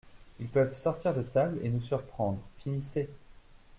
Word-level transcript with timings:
Ils 0.39 0.47
peuvent 0.47 0.75
sortir 0.75 1.13
de 1.13 1.21
table 1.21 1.59
et 1.61 1.69
nous 1.69 1.79
surprendre, 1.79 2.39
finissez! 2.57 3.07